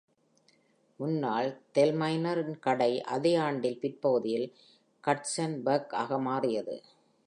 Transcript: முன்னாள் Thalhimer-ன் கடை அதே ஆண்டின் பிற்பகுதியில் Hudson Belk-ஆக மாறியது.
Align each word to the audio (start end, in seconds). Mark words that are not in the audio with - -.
முன்னாள் 0.99 1.49
Thalhimer-ன் 1.73 2.59
கடை 2.59 3.01
அதே 3.01 3.35
ஆண்டின் 3.35 3.79
பிற்பகுதியில் 3.79 4.47
Hudson 5.03 5.53
Belk-ஆக 5.65 6.19
மாறியது. 6.19 6.75